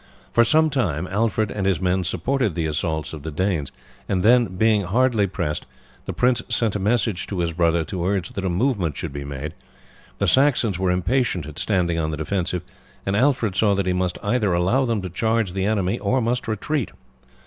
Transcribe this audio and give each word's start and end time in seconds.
For 0.33 0.43
some 0.43 0.71
time 0.71 1.05
Alfred 1.11 1.51
and 1.51 1.67
his 1.67 1.79
men 1.79 2.03
supported 2.03 2.55
the 2.55 2.65
assaults 2.65 3.13
of 3.13 3.21
the 3.21 3.29
Danes, 3.29 3.71
and 4.09 4.23
then, 4.23 4.45
being 4.45 4.81
hardly 4.81 5.27
pressed, 5.27 5.67
the 6.05 6.11
prince 6.11 6.41
sent 6.49 6.75
a 6.75 6.79
messenger 6.79 7.27
to 7.27 7.37
his 7.37 7.53
brother 7.53 7.83
to 7.83 8.03
urge 8.03 8.29
that 8.31 8.43
a 8.43 8.49
movement 8.49 8.97
should 8.97 9.13
be 9.13 9.23
made. 9.23 9.53
The 10.17 10.25
Saxons 10.27 10.79
were 10.79 10.89
impatient 10.89 11.45
at 11.45 11.59
standing 11.59 11.99
on 11.99 12.09
the 12.09 12.17
defensive, 12.17 12.63
and 13.05 13.15
Alfred 13.15 13.55
saw 13.55 13.75
that 13.75 13.85
he 13.85 13.93
must 13.93 14.17
either 14.23 14.51
allow 14.55 14.85
them 14.85 15.03
to 15.03 15.09
charge 15.11 15.53
the 15.53 15.65
enemy 15.65 15.99
or 15.99 16.19
must 16.19 16.47
retreat. 16.47 16.89